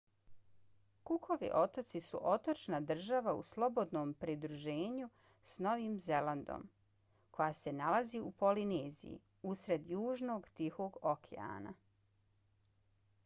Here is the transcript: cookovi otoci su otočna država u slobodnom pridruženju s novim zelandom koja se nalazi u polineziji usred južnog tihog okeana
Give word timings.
cookovi 1.07 1.49
otoci 1.57 1.99
su 2.05 2.19
otočna 2.29 2.77
država 2.91 3.33
u 3.39 3.43
slobodnom 3.49 4.13
pridruženju 4.23 5.09
s 5.51 5.59
novim 5.65 5.99
zelandom 6.05 6.65
koja 7.39 7.51
se 7.59 7.73
nalazi 7.81 8.21
u 8.29 8.31
polineziji 8.45 9.19
usred 9.53 9.89
južnog 9.95 10.49
tihog 10.61 10.97
okeana 11.13 11.75